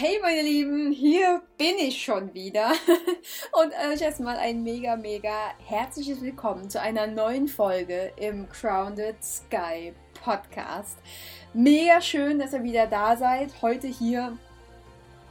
[0.00, 2.70] Hey meine Lieben, hier bin ich schon wieder
[3.60, 9.92] und euch erstmal ein mega, mega herzliches Willkommen zu einer neuen Folge im Grounded Sky
[10.22, 10.98] Podcast.
[11.52, 13.60] Mega schön, dass ihr wieder da seid.
[13.60, 14.38] Heute hier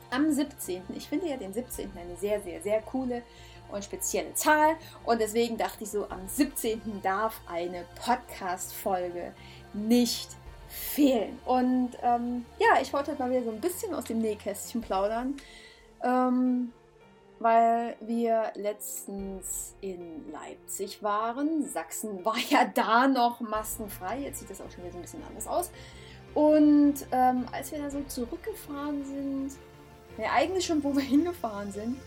[0.09, 0.81] am 17.
[0.97, 1.89] Ich finde ja den 17.
[1.95, 3.23] eine sehr, sehr, sehr coole
[3.71, 4.75] und spezielle Zahl
[5.05, 7.01] und deswegen dachte ich so, am 17.
[7.01, 9.33] darf eine Podcast-Folge
[9.71, 10.27] nicht
[10.67, 11.39] fehlen.
[11.45, 15.35] Und ähm, ja, ich wollte mal wieder so ein bisschen aus dem Nähkästchen plaudern,
[16.03, 16.71] ähm,
[17.39, 21.63] weil wir letztens in Leipzig waren.
[21.63, 25.23] Sachsen war ja da noch maskenfrei, jetzt sieht das auch schon wieder so ein bisschen
[25.23, 25.71] anders aus.
[26.33, 29.51] Und ähm, als wir da so zurückgefahren sind,
[30.17, 31.97] ja eigentlich schon, wo wir hingefahren sind,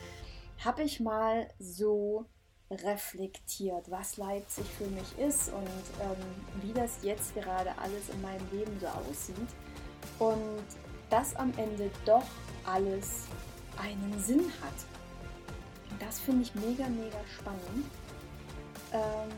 [0.64, 2.26] habe ich mal so
[2.70, 5.66] reflektiert, was Leipzig für mich ist und
[6.02, 9.36] ähm, wie das jetzt gerade alles in meinem Leben so aussieht.
[10.18, 10.64] Und
[11.10, 12.26] dass am Ende doch
[12.64, 13.24] alles
[13.76, 15.90] einen Sinn hat.
[15.90, 17.86] Und das finde ich mega, mega spannend.
[18.92, 19.30] Ähm,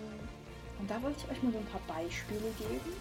[0.78, 2.92] und da wollte ich euch mal so ein paar Beispiele geben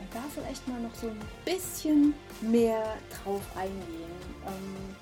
[0.00, 4.10] und da vielleicht mal noch so ein bisschen mehr drauf eingehen.
[4.46, 4.96] Ähm,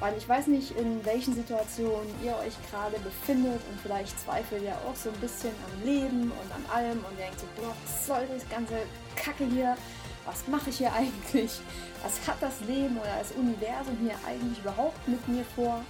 [0.00, 4.76] weil ich weiß nicht, in welchen Situationen ihr euch gerade befindet und vielleicht zweifelt ihr
[4.88, 8.26] auch so ein bisschen am Leben und an allem und denkt so, boah, was soll
[8.32, 8.74] das ganze
[9.16, 9.76] Kacke hier?
[10.24, 11.60] Was mache ich hier eigentlich?
[12.02, 15.84] Was hat das Leben oder das Universum hier eigentlich überhaupt mit mir vor?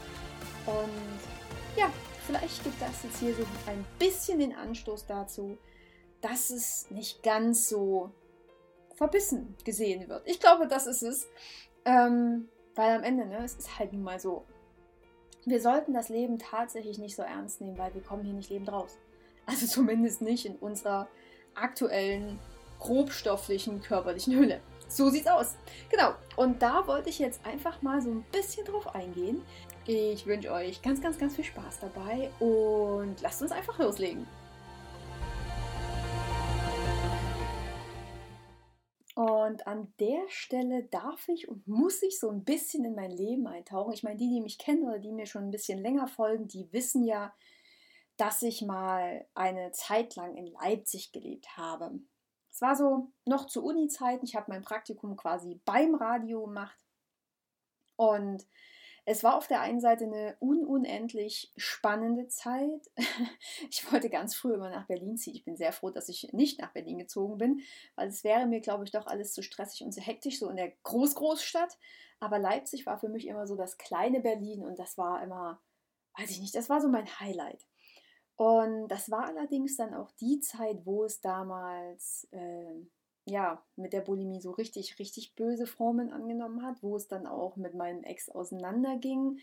[0.66, 1.20] Und
[1.76, 1.90] ja,
[2.26, 5.58] vielleicht gibt das jetzt hier so ein bisschen den Anstoß dazu,
[6.20, 8.10] dass es nicht ganz so
[8.96, 10.26] verbissen gesehen wird.
[10.26, 11.28] Ich glaube, das ist es.
[11.84, 12.48] Ähm,
[12.78, 14.44] weil am Ende, ne, es ist halt nun mal so.
[15.44, 18.70] Wir sollten das Leben tatsächlich nicht so ernst nehmen, weil wir kommen hier nicht lebend
[18.70, 18.96] raus.
[19.46, 21.08] Also zumindest nicht in unserer
[21.56, 22.38] aktuellen
[22.78, 24.60] grobstofflichen körperlichen Hülle.
[24.86, 25.56] So sieht's aus.
[25.90, 26.14] Genau.
[26.36, 29.42] Und da wollte ich jetzt einfach mal so ein bisschen drauf eingehen.
[29.84, 34.24] Ich wünsche euch ganz, ganz, ganz viel Spaß dabei und lasst uns einfach loslegen.
[39.58, 43.48] Und an der Stelle darf ich und muss ich so ein bisschen in mein Leben
[43.48, 43.92] eintauchen.
[43.92, 46.72] Ich meine, die, die mich kennen oder die mir schon ein bisschen länger folgen, die
[46.72, 47.34] wissen ja,
[48.16, 51.98] dass ich mal eine Zeit lang in Leipzig gelebt habe.
[52.52, 54.24] Es war so noch zu Uni-Zeiten.
[54.24, 56.78] Ich habe mein Praktikum quasi beim Radio gemacht.
[57.96, 58.46] Und
[59.10, 62.90] es war auf der einen Seite eine unendlich spannende Zeit.
[63.70, 65.34] Ich wollte ganz früh immer nach Berlin ziehen.
[65.34, 67.60] Ich bin sehr froh, dass ich nicht nach Berlin gezogen bin,
[67.96, 70.56] weil es wäre mir, glaube ich, doch alles zu stressig und zu hektisch, so in
[70.56, 71.78] der Groß-Großstadt.
[72.20, 75.60] Aber Leipzig war für mich immer so das kleine Berlin und das war immer,
[76.18, 77.66] weiß ich nicht, das war so mein Highlight.
[78.36, 82.74] Und das war allerdings dann auch die Zeit, wo es damals äh,
[83.28, 87.56] ja, mit der Bulimie so richtig, richtig böse Formen angenommen hat, wo es dann auch
[87.56, 89.38] mit meinem Ex auseinanderging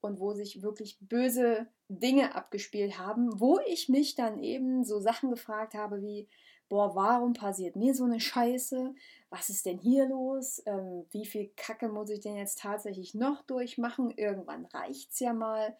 [0.00, 5.30] und wo sich wirklich böse Dinge abgespielt haben, wo ich mich dann eben so Sachen
[5.30, 6.28] gefragt habe wie,
[6.68, 8.94] boah, warum passiert mir so eine Scheiße?
[9.30, 10.62] Was ist denn hier los?
[10.66, 14.10] Ähm, wie viel Kacke muss ich denn jetzt tatsächlich noch durchmachen?
[14.10, 15.76] Irgendwann reicht es ja mal.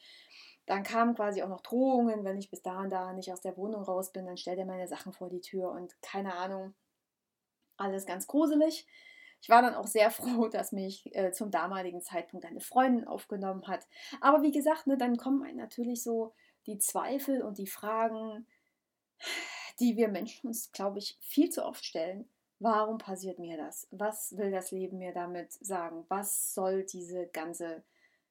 [0.67, 3.57] Dann kamen quasi auch noch Drohungen, wenn ich bis da und da nicht aus der
[3.57, 6.75] Wohnung raus bin, dann stellt er meine Sachen vor die Tür und keine Ahnung
[7.79, 8.87] alles ganz gruselig.
[9.41, 13.67] Ich war dann auch sehr froh, dass mich äh, zum damaligen Zeitpunkt eine Freundin aufgenommen
[13.67, 13.87] hat.
[14.21, 16.35] Aber wie gesagt, ne, dann kommen natürlich so
[16.67, 18.47] die Zweifel und die Fragen,
[19.81, 22.29] die wir Menschen uns, glaube ich, viel zu oft stellen.
[22.61, 23.87] Warum passiert mir das?
[23.91, 26.05] Was will das Leben mir damit sagen?
[26.09, 27.85] Was soll diese ganze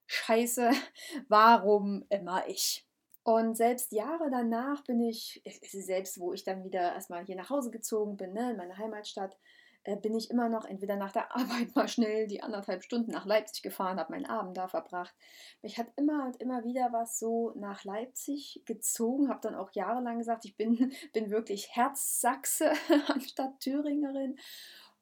[0.06, 0.72] Scheiße?
[1.30, 2.87] Warum immer ich?
[3.28, 7.72] Und selbst Jahre danach bin ich, selbst wo ich dann wieder erstmal hier nach Hause
[7.72, 9.38] gezogen bin, ne, in meine Heimatstadt,
[9.84, 13.26] äh, bin ich immer noch entweder nach der Arbeit mal schnell die anderthalb Stunden nach
[13.26, 15.14] Leipzig gefahren, habe meinen Abend da verbracht.
[15.62, 20.20] Mich hat immer und immer wieder was so nach Leipzig gezogen, habe dann auch jahrelang
[20.20, 22.72] gesagt, ich bin, bin wirklich Herzsachse
[23.08, 24.40] anstatt Thüringerin.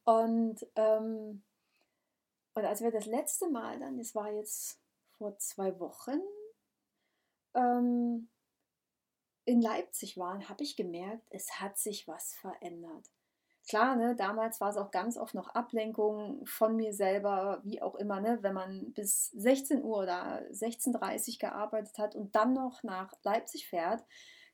[0.03, 1.43] Und, ähm,
[2.55, 4.81] und als wir das letzte Mal dann, das war jetzt
[5.19, 6.19] vor zwei Wochen,
[7.55, 8.29] ähm,
[9.45, 13.09] in Leipzig waren, habe ich gemerkt, es hat sich was verändert.
[13.67, 17.95] Klar, ne, damals war es auch ganz oft noch Ablenkung von mir selber, wie auch
[17.95, 22.83] immer, ne, wenn man bis 16 Uhr oder 16.30 Uhr gearbeitet hat und dann noch
[22.83, 24.03] nach Leipzig fährt,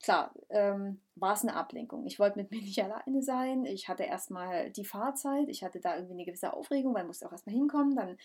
[0.01, 2.05] klar, ähm, war es eine Ablenkung.
[2.05, 3.65] Ich wollte mit mir nicht alleine sein.
[3.65, 5.49] Ich hatte erstmal die Fahrzeit.
[5.49, 7.95] Ich hatte da irgendwie eine gewisse Aufregung, weil ich musste auch erstmal hinkommen.
[7.95, 8.17] Dann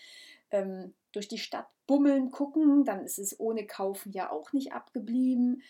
[0.51, 2.85] ähm, durch die Stadt bummeln, gucken.
[2.85, 5.61] Dann ist es ohne Kaufen ja auch nicht abgeblieben.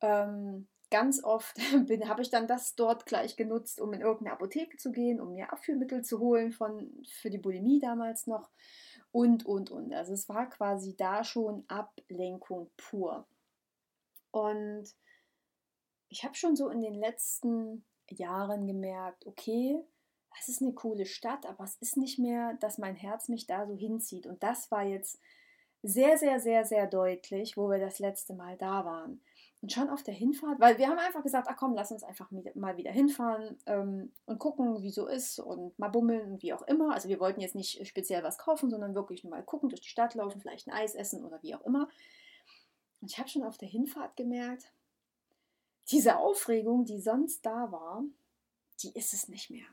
[0.00, 1.58] Ähm, ganz oft
[2.08, 5.52] habe ich dann das dort gleich genutzt, um in irgendeine Apotheke zu gehen, um mir
[5.52, 8.50] Abführmittel zu holen von, für die Bulimie damals noch.
[9.12, 9.94] und, und, und.
[9.94, 13.26] Also es war quasi da schon Ablenkung pur.
[14.32, 14.94] Und
[16.10, 19.80] ich habe schon so in den letzten Jahren gemerkt, okay,
[20.36, 23.66] das ist eine coole Stadt, aber es ist nicht mehr, dass mein Herz mich da
[23.66, 24.26] so hinzieht.
[24.26, 25.20] Und das war jetzt
[25.82, 29.22] sehr, sehr, sehr, sehr deutlich, wo wir das letzte Mal da waren.
[29.62, 32.30] Und schon auf der Hinfahrt, weil wir haben einfach gesagt, ach komm, lass uns einfach
[32.54, 36.62] mal wieder hinfahren ähm, und gucken, wie so ist und mal bummeln und wie auch
[36.62, 36.94] immer.
[36.94, 39.88] Also wir wollten jetzt nicht speziell was kaufen, sondern wirklich nur mal gucken, durch die
[39.88, 41.88] Stadt laufen, vielleicht ein Eis essen oder wie auch immer.
[43.02, 44.72] Und ich habe schon auf der Hinfahrt gemerkt,
[45.90, 48.04] diese Aufregung, die sonst da war,
[48.82, 49.66] die ist es nicht mehr.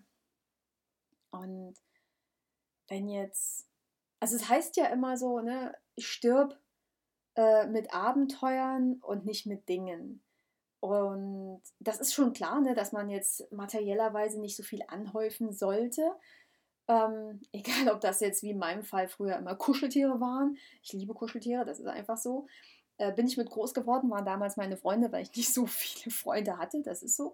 [1.32, 1.76] Und
[2.88, 3.68] wenn jetzt,
[4.20, 6.60] also es heißt ja immer so, ne, ich stirb
[7.36, 10.24] äh, mit Abenteuern und nicht mit Dingen.
[10.80, 16.16] Und das ist schon klar, ne, dass man jetzt materiellerweise nicht so viel anhäufen sollte.
[16.88, 20.58] Ähm, egal, ob das jetzt wie in meinem Fall früher immer Kuscheltiere waren.
[20.82, 22.48] Ich liebe Kuscheltiere, das ist einfach so.
[22.98, 26.14] Äh, bin ich mit groß geworden, waren damals meine Freunde, weil ich nicht so viele
[26.14, 27.34] Freunde hatte, das ist so.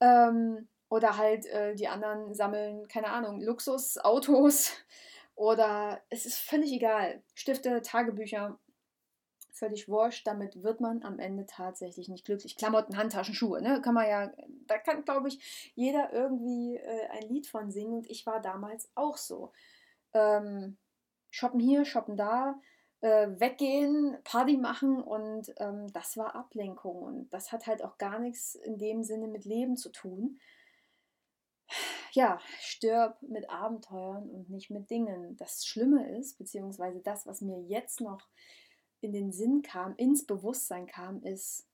[0.00, 4.72] Ähm, oder halt äh, die anderen sammeln, keine Ahnung, Luxusautos.
[5.34, 7.22] Oder es ist völlig egal.
[7.34, 8.58] Stifte, Tagebücher,
[9.52, 10.26] völlig wurscht.
[10.26, 12.56] Damit wird man am Ende tatsächlich nicht glücklich.
[12.56, 13.82] Klamotten, Handtaschen, Schuhe, ne?
[13.82, 14.32] Kann man ja,
[14.66, 17.94] da kann, glaube ich, jeder irgendwie äh, ein Lied von singen.
[17.94, 19.52] Und ich war damals auch so.
[20.14, 20.78] Ähm,
[21.30, 22.58] shoppen hier, shoppen da,
[23.00, 27.02] äh, weggehen, Party machen und ähm, das war Ablenkung.
[27.02, 30.40] Und das hat halt auch gar nichts in dem Sinne mit Leben zu tun.
[32.12, 35.36] Ja, stirb mit Abenteuern und nicht mit Dingen.
[35.36, 38.26] Das Schlimme ist, beziehungsweise das, was mir jetzt noch
[39.00, 41.68] in den Sinn kam, ins Bewusstsein kam, ist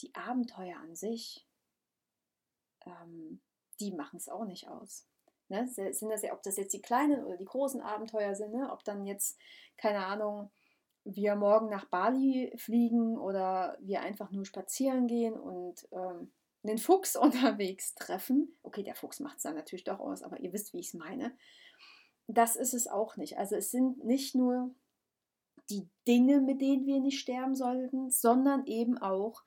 [0.00, 1.46] die Abenteuer an sich.
[2.84, 3.40] Ähm,
[3.78, 5.06] die machen es auch nicht aus.
[5.48, 5.66] Ne?
[5.68, 8.70] Sind das ja, ob das jetzt die kleinen oder die großen Abenteuer sind, ne?
[8.72, 9.38] ob dann jetzt,
[9.76, 10.50] keine Ahnung,
[11.04, 16.32] wir morgen nach Bali fliegen oder wir einfach nur spazieren gehen und ähm,
[16.64, 18.56] einen Fuchs unterwegs treffen.
[18.62, 20.94] Okay, der Fuchs macht es dann natürlich doch aus, aber ihr wisst, wie ich es
[20.94, 21.36] meine.
[22.26, 23.38] Das ist es auch nicht.
[23.38, 24.74] Also es sind nicht nur
[25.70, 29.42] die Dinge, mit denen wir nicht sterben sollten, sondern eben auch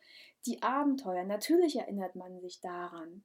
[0.45, 1.25] die Abenteuer.
[1.25, 3.23] Natürlich erinnert man sich daran,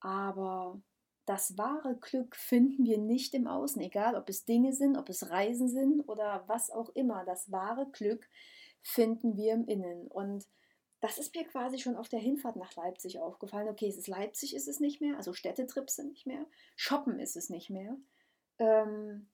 [0.00, 0.80] aber
[1.26, 5.30] das wahre Glück finden wir nicht im Außen, egal ob es Dinge sind, ob es
[5.30, 7.24] Reisen sind oder was auch immer.
[7.24, 8.28] Das wahre Glück
[8.82, 10.06] finden wir im Innen.
[10.08, 10.46] Und
[11.00, 13.68] das ist mir quasi schon auf der Hinfahrt nach Leipzig aufgefallen.
[13.68, 17.36] Okay, es ist Leipzig, ist es nicht mehr, also Städtetrips sind nicht mehr, Shoppen ist
[17.36, 17.96] es nicht mehr.
[18.58, 19.28] Ähm,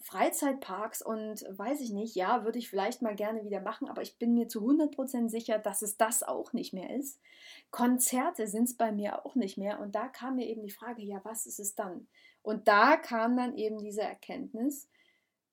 [0.00, 4.18] Freizeitparks und weiß ich nicht, ja, würde ich vielleicht mal gerne wieder machen, aber ich
[4.18, 7.20] bin mir zu 100% sicher, dass es das auch nicht mehr ist.
[7.70, 11.02] Konzerte sind es bei mir auch nicht mehr und da kam mir eben die Frage,
[11.02, 12.08] ja, was ist es dann?
[12.42, 14.88] Und da kam dann eben diese Erkenntnis,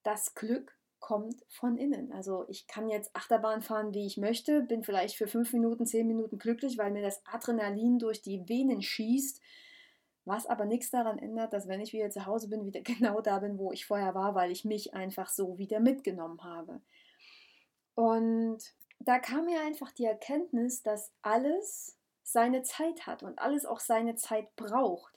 [0.04, 2.12] das Glück kommt von innen.
[2.12, 6.08] Also ich kann jetzt Achterbahn fahren, wie ich möchte, bin vielleicht für fünf Minuten, zehn
[6.08, 9.42] Minuten glücklich, weil mir das Adrenalin durch die Venen schießt
[10.26, 13.40] was aber nichts daran ändert, dass wenn ich wieder zu Hause bin, wieder genau da
[13.40, 16.82] bin, wo ich vorher war, weil ich mich einfach so wieder mitgenommen habe.
[17.94, 18.60] Und
[19.00, 24.16] da kam mir einfach die Erkenntnis, dass alles seine Zeit hat und alles auch seine
[24.16, 25.14] Zeit braucht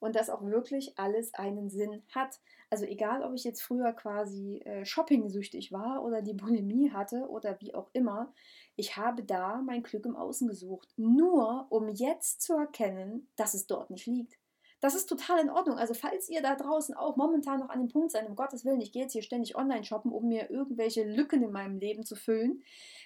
[0.00, 2.40] und dass auch wirklich alles einen Sinn hat.
[2.70, 7.60] Also egal, ob ich jetzt früher quasi äh, shopping-süchtig war oder die Bulimie hatte oder
[7.60, 8.32] wie auch immer,
[8.76, 13.66] ich habe da mein Glück im Außen gesucht, nur um jetzt zu erkennen, dass es
[13.66, 14.37] dort nicht liegt.
[14.80, 15.76] Das ist total in Ordnung.
[15.76, 18.80] Also falls ihr da draußen auch momentan noch an dem Punkt seid, um Gottes Willen,
[18.80, 22.14] ich gehe jetzt hier ständig online shoppen, um mir irgendwelche Lücken in meinem Leben zu
[22.14, 22.62] füllen,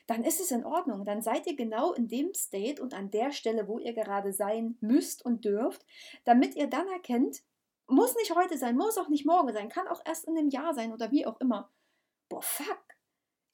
[0.07, 1.05] dann ist es in Ordnung.
[1.05, 4.77] Dann seid ihr genau in dem State und an der Stelle, wo ihr gerade sein
[4.81, 5.87] müsst und dürft,
[6.25, 7.43] damit ihr dann erkennt,
[7.87, 10.75] muss nicht heute sein, muss auch nicht morgen sein, kann auch erst in einem Jahr
[10.75, 11.71] sein oder wie auch immer.
[12.29, 12.85] Boah, fuck,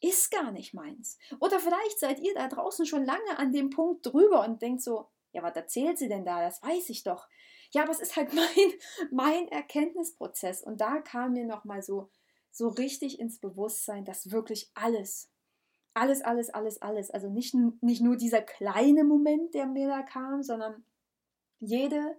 [0.01, 1.19] ist gar nicht meins.
[1.41, 5.09] Oder vielleicht seid ihr da draußen schon lange an dem Punkt drüber und denkt so,
[5.33, 6.41] ja, was erzählt sie denn da?
[6.41, 7.29] Das weiß ich doch.
[7.71, 8.73] Ja, aber es ist halt mein,
[9.11, 10.63] mein Erkenntnisprozess.
[10.63, 12.11] Und da kam mir nochmal so,
[12.51, 15.31] so richtig ins Bewusstsein, dass wirklich alles,
[15.95, 20.43] alles, alles, alles, alles, also nicht, nicht nur dieser kleine Moment, der mir da kam,
[20.43, 20.85] sondern
[21.61, 22.17] jede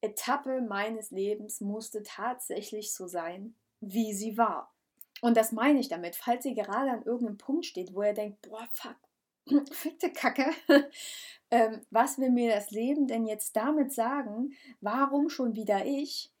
[0.00, 4.72] Etappe meines Lebens musste tatsächlich so sein, wie sie war.
[5.20, 8.48] Und das meine ich damit, falls ihr gerade an irgendeinem Punkt steht, wo ihr denkt,
[8.48, 8.96] boah, fuck,
[9.72, 10.50] fickte Kacke,
[11.50, 14.52] ähm, was will mir das Leben denn jetzt damit sagen?
[14.80, 16.32] Warum schon wieder ich?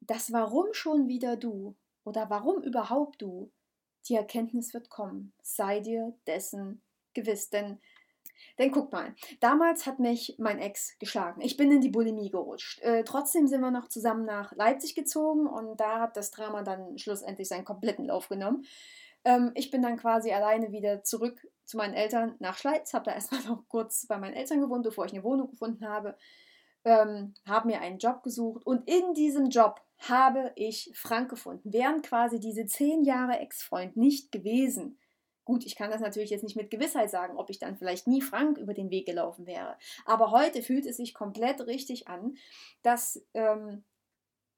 [0.00, 3.50] Das Warum schon wieder du oder warum überhaupt du?
[4.08, 5.32] Die Erkenntnis wird kommen.
[5.42, 6.82] Sei dir dessen
[7.14, 7.80] gewiss, denn
[8.58, 11.40] Denn guck mal, damals hat mich mein Ex geschlagen.
[11.40, 12.80] Ich bin in die Bulimie gerutscht.
[12.82, 16.98] Äh, trotzdem sind wir noch zusammen nach Leipzig gezogen und da hat das Drama dann
[16.98, 18.66] schlussendlich seinen kompletten Lauf genommen.
[19.24, 23.12] Ähm, ich bin dann quasi alleine wieder zurück zu meinen Eltern nach Schleiz, habe da
[23.14, 26.16] erstmal noch kurz bei meinen Eltern gewohnt, bevor ich eine Wohnung gefunden habe.
[26.86, 31.72] Ähm, habe mir einen Job gesucht und in diesem Job habe ich Frank gefunden.
[31.72, 34.98] Wären quasi diese zehn Jahre Ex-Freund nicht gewesen,
[35.44, 38.22] Gut, ich kann das natürlich jetzt nicht mit Gewissheit sagen, ob ich dann vielleicht nie
[38.22, 39.76] Frank über den Weg gelaufen wäre.
[40.06, 42.36] Aber heute fühlt es sich komplett richtig an,
[42.82, 43.84] dass ähm,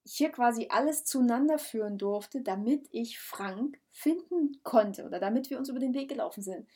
[0.06, 5.68] hier quasi alles zueinander führen durfte, damit ich Frank finden konnte oder damit wir uns
[5.68, 6.66] über den Weg gelaufen sind.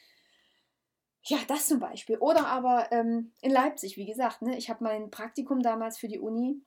[1.22, 2.16] Ja, das zum Beispiel.
[2.16, 6.18] Oder aber ähm, in Leipzig, wie gesagt, ne, ich habe mein Praktikum damals für die
[6.18, 6.62] Uni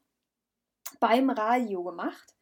[0.99, 2.33] beim Radio gemacht.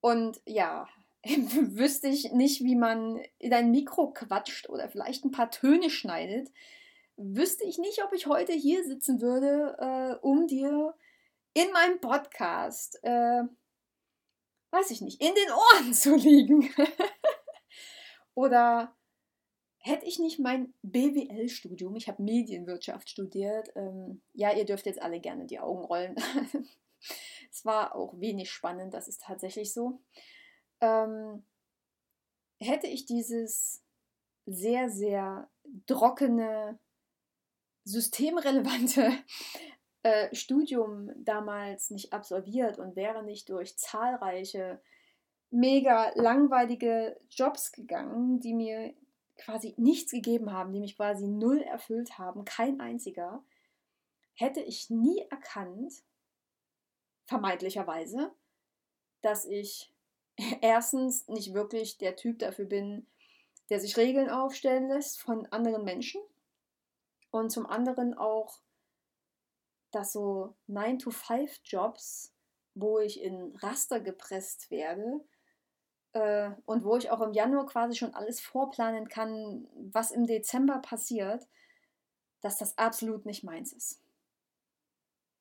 [0.00, 0.88] Und ja,
[1.24, 6.50] wüsste ich nicht, wie man in ein Mikro quatscht oder vielleicht ein paar Töne schneidet,
[7.16, 10.94] wüsste ich nicht, ob ich heute hier sitzen würde, äh, um dir
[11.54, 13.42] in meinem Podcast, äh,
[14.70, 16.70] weiß ich nicht, in den Ohren zu liegen.
[18.34, 18.96] oder
[19.78, 25.20] hätte ich nicht mein BWL-Studium, ich habe Medienwirtschaft studiert, ähm, ja, ihr dürft jetzt alle
[25.20, 26.16] gerne die Augen rollen.
[27.50, 30.00] es war auch wenig spannend, das ist tatsächlich so
[30.82, 31.46] ähm,
[32.60, 33.82] hätte ich dieses
[34.44, 35.48] sehr, sehr
[35.86, 36.78] trockene,
[37.84, 39.12] systemrelevante
[40.02, 44.80] äh, Studium damals nicht absolviert und wäre nicht durch zahlreiche
[45.50, 48.94] mega langweilige Jobs gegangen, die mir
[49.36, 53.44] quasi nichts gegeben haben, die mich quasi null erfüllt haben, kein einziger,
[54.34, 55.92] hätte ich nie erkannt,
[57.26, 58.32] vermeintlicherweise,
[59.20, 59.92] dass ich
[60.60, 63.06] erstens nicht wirklich der Typ dafür bin,
[63.70, 66.20] der sich Regeln aufstellen lässt von anderen Menschen.
[67.30, 68.60] Und zum anderen auch,
[69.94, 72.32] dass so 9-to-5-Jobs,
[72.74, 75.24] wo ich in Raster gepresst werde
[76.12, 80.78] äh, und wo ich auch im Januar quasi schon alles vorplanen kann, was im Dezember
[80.78, 81.46] passiert,
[82.40, 84.00] dass das absolut nicht meins ist.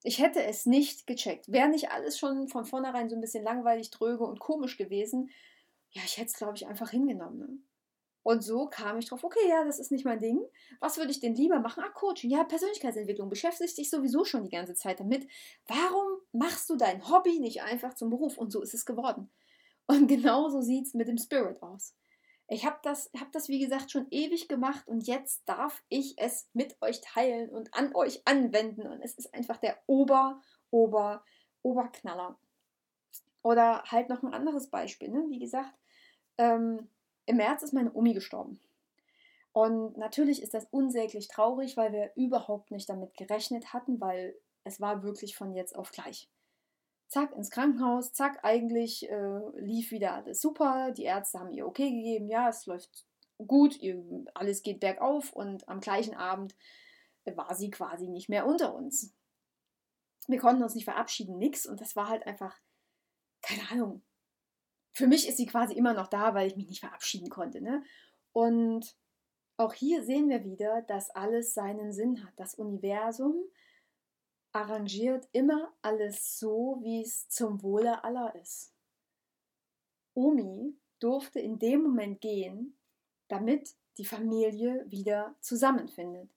[0.03, 1.51] Ich hätte es nicht gecheckt.
[1.51, 5.29] Wäre nicht alles schon von vornherein so ein bisschen langweilig, dröge und komisch gewesen,
[5.91, 7.39] ja, ich hätte es, glaube ich, einfach hingenommen.
[7.39, 7.57] Ne?
[8.23, 10.39] Und so kam ich drauf, okay, ja, das ist nicht mein Ding.
[10.79, 11.83] Was würde ich denn lieber machen?
[11.83, 13.29] Ah, Coaching, ja, Persönlichkeitsentwicklung.
[13.29, 15.27] Beschäftigst dich sowieso schon die ganze Zeit damit.
[15.67, 18.37] Warum machst du dein Hobby nicht einfach zum Beruf?
[18.37, 19.31] Und so ist es geworden.
[19.87, 21.95] Und genauso sieht es mit dem Spirit aus.
[22.47, 26.49] Ich habe das, hab das, wie gesagt, schon ewig gemacht und jetzt darf ich es
[26.51, 28.87] mit euch teilen und an euch anwenden.
[28.87, 31.23] Und es ist einfach der Ober, Ober,
[31.61, 32.37] Oberknaller.
[33.41, 35.09] Oder halt noch ein anderes Beispiel.
[35.09, 35.25] Ne?
[35.29, 35.73] Wie gesagt,
[36.37, 36.89] ähm,
[37.25, 38.59] im März ist meine Omi gestorben.
[39.53, 44.79] Und natürlich ist das unsäglich traurig, weil wir überhaupt nicht damit gerechnet hatten, weil es
[44.79, 46.29] war wirklich von jetzt auf gleich
[47.11, 51.91] zack, ins Krankenhaus, zack, eigentlich äh, lief wieder alles super, die Ärzte haben ihr okay
[51.91, 53.05] gegeben, ja, es läuft
[53.37, 54.01] gut, ihr,
[54.33, 56.55] alles geht bergauf und am gleichen Abend
[57.25, 59.13] war sie quasi nicht mehr unter uns.
[60.27, 62.57] Wir konnten uns nicht verabschieden, nix und das war halt einfach,
[63.41, 64.01] keine Ahnung.
[64.93, 67.61] Für mich ist sie quasi immer noch da, weil ich mich nicht verabschieden konnte.
[67.61, 67.83] Ne?
[68.33, 68.95] Und
[69.57, 72.33] auch hier sehen wir wieder, dass alles seinen Sinn hat.
[72.35, 73.35] Das Universum
[74.51, 78.73] arrangiert immer alles so, wie es zum Wohle aller ist.
[80.13, 82.77] Omi durfte in dem Moment gehen,
[83.27, 86.29] damit die Familie wieder zusammenfindet.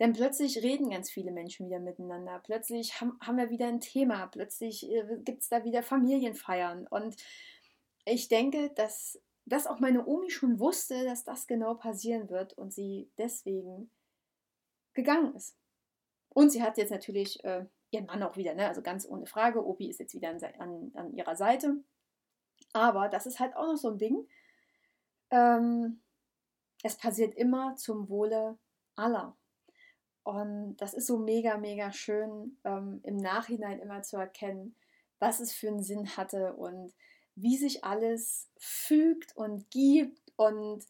[0.00, 2.40] Denn plötzlich reden ganz viele Menschen wieder miteinander.
[2.44, 4.26] Plötzlich haben, haben wir wieder ein Thema.
[4.26, 6.86] Plötzlich äh, gibt es da wieder Familienfeiern.
[6.88, 7.16] Und
[8.04, 12.72] ich denke, dass, dass auch meine Omi schon wusste, dass das genau passieren wird und
[12.72, 13.90] sie deswegen
[14.92, 15.56] gegangen ist.
[16.30, 18.68] Und sie hat jetzt natürlich äh, ihren Mann auch wieder, ne?
[18.68, 19.64] also ganz ohne Frage.
[19.64, 21.82] Opi ist jetzt wieder an, an, an, ihrer Seite.
[22.72, 24.28] Aber das ist halt auch noch so ein Ding.
[25.30, 26.02] Ähm,
[26.82, 28.58] es passiert immer zum Wohle
[28.96, 29.36] aller.
[30.24, 34.74] Und das ist so mega, mega schön, ähm, im Nachhinein immer zu erkennen,
[35.18, 36.94] was es für einen Sinn hatte und
[37.36, 40.84] wie sich alles fügt und gibt und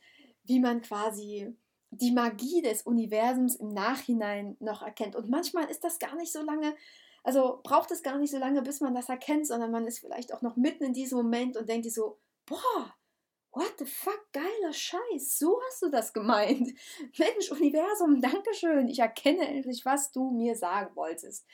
[0.44, 1.56] wie man quasi
[1.90, 5.16] die Magie des Universums im Nachhinein noch erkennt.
[5.16, 6.74] Und manchmal ist das gar nicht so lange,
[7.22, 10.34] also braucht es gar nicht so lange, bis man das erkennt, sondern man ist vielleicht
[10.34, 12.94] auch noch mitten in diesem Moment und denkt so, boah,
[13.52, 16.74] what the fuck, geiler Scheiß, so hast du das gemeint.
[17.18, 21.46] Mensch, Universum, Dankeschön, ich erkenne endlich, was du mir sagen wolltest.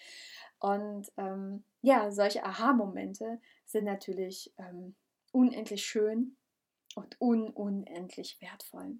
[0.59, 3.41] Und ähm, ja, solche Aha-Momente
[3.71, 4.95] sind natürlich ähm,
[5.33, 6.37] unendlich schön
[6.95, 8.99] und un unendlich wertvoll.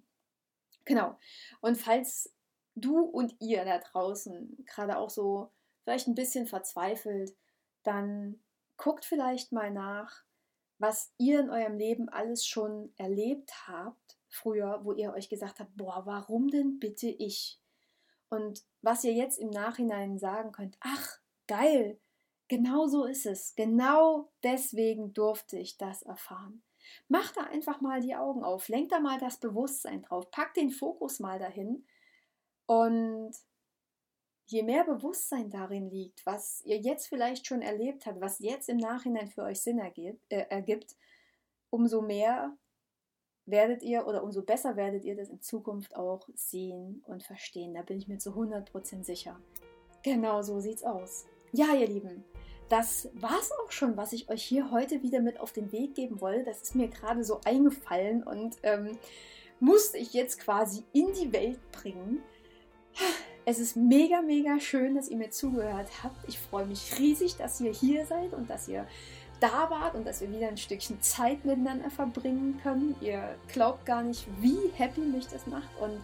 [0.85, 1.17] Genau.
[1.61, 2.33] Und falls
[2.75, 5.51] du und ihr da draußen gerade auch so
[5.83, 7.35] vielleicht ein bisschen verzweifelt,
[7.83, 8.39] dann
[8.77, 10.23] guckt vielleicht mal nach,
[10.79, 15.75] was ihr in eurem Leben alles schon erlebt habt früher, wo ihr euch gesagt habt,
[15.75, 17.59] boah, warum denn bitte ich?
[18.29, 21.99] Und was ihr jetzt im Nachhinein sagen könnt, ach, geil,
[22.51, 26.61] genau so ist es, genau deswegen durfte ich das erfahren.
[27.07, 30.69] Macht da einfach mal die Augen auf, lenkt da mal das Bewusstsein drauf, packt den
[30.69, 31.85] Fokus mal dahin
[32.65, 33.31] und
[34.47, 38.77] je mehr Bewusstsein darin liegt, was ihr jetzt vielleicht schon erlebt habt, was jetzt im
[38.77, 40.97] Nachhinein für euch Sinn ergibt, äh, ergibt
[41.69, 42.57] umso mehr
[43.45, 47.75] werdet ihr oder umso besser werdet ihr das in Zukunft auch sehen und verstehen.
[47.75, 49.39] Da bin ich mir zu 100% sicher.
[50.03, 51.27] Genau so sieht's aus.
[51.53, 52.23] Ja, ihr Lieben,
[52.71, 56.21] das war's auch schon, was ich euch hier heute wieder mit auf den Weg geben
[56.21, 56.45] wollte.
[56.45, 58.97] Das ist mir gerade so eingefallen und ähm,
[59.59, 62.23] musste ich jetzt quasi in die Welt bringen.
[63.43, 66.15] Es ist mega, mega schön, dass ihr mir zugehört habt.
[66.29, 68.87] Ich freue mich riesig, dass ihr hier seid und dass ihr
[69.41, 72.95] da wart und dass wir wieder ein Stückchen Zeit miteinander verbringen können.
[73.01, 75.99] Ihr glaubt gar nicht, wie happy mich das macht und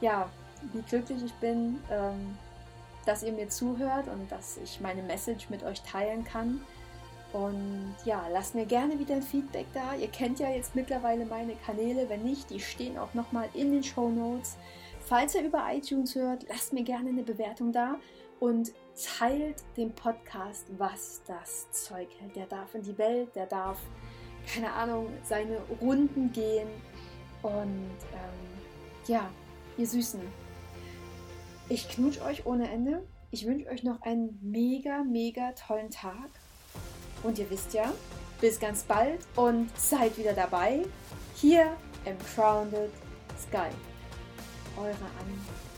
[0.00, 0.28] ja,
[0.72, 2.36] wie glücklich ich bin, ähm,
[3.06, 6.60] dass ihr mir zuhört und dass ich meine Message mit euch teilen kann.
[7.32, 9.94] Und ja, lasst mir gerne wieder ein Feedback da.
[9.94, 12.08] Ihr kennt ja jetzt mittlerweile meine Kanäle.
[12.08, 14.56] Wenn nicht, die stehen auch nochmal in den Show Notes.
[15.00, 17.96] Falls ihr über iTunes hört, lasst mir gerne eine Bewertung da
[18.38, 18.72] und
[19.18, 22.36] teilt den Podcast, was das Zeug hält.
[22.36, 23.78] Der darf in die Welt, der darf,
[24.52, 26.68] keine Ahnung, seine Runden gehen.
[27.42, 29.30] Und ähm, ja,
[29.78, 30.20] ihr Süßen,
[31.72, 33.02] ich knutsch euch ohne Ende.
[33.30, 36.28] Ich wünsche euch noch einen mega, mega tollen Tag.
[37.22, 37.90] Und ihr wisst ja,
[38.42, 40.82] bis ganz bald und seid wieder dabei
[41.36, 41.74] hier
[42.04, 42.90] im Crowned
[43.38, 43.70] Sky.
[44.76, 45.71] Eure Anne.